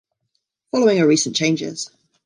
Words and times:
Following 0.71 0.99
are 1.01 1.07
recent 1.07 1.35
changes. 1.35 1.91